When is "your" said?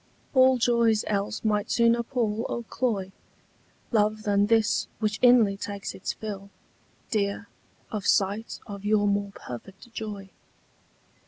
8.83-9.07